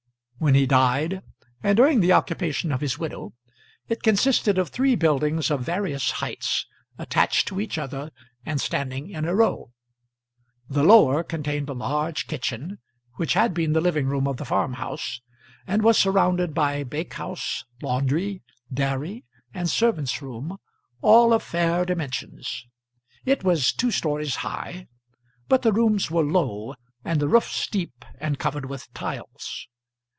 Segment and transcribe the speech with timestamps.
[0.43, 1.21] When he died,
[1.61, 3.33] and during the occupation of his widow,
[3.87, 6.65] it consisted of three buildings of various heights,
[6.97, 8.09] attached to each other,
[8.43, 9.69] and standing in a row.
[10.67, 12.79] The lower contained a large kitchen,
[13.17, 15.21] which had been the living room of the farm house,
[15.67, 18.41] and was surrounded by bake house, laundry,
[18.73, 19.23] dairy,
[19.53, 20.57] and servants' room,
[21.03, 22.65] all of fair dimensions.
[23.25, 24.87] It was two stories high,
[25.47, 26.73] but the rooms were low,
[27.05, 29.67] and the roof steep and covered with tiles.